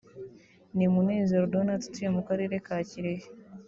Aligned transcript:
ni 0.75 0.85
Munezero 0.93 1.43
Donat 1.53 1.81
utuye 1.87 2.09
mu 2.15 2.21
Karere 2.27 2.55
ka 2.65 2.77
Kirehe 2.89 3.27